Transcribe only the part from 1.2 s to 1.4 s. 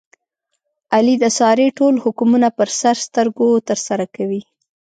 د